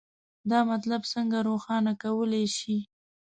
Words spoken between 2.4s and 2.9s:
شئ؟